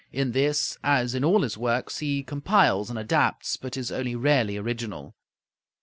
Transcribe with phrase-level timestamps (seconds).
[0.11, 4.57] In this, as in all his works, he compiles and adapts, but is only rarely
[4.57, 5.15] original.